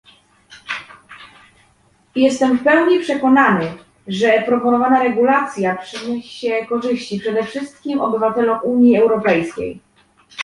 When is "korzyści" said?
6.69-7.19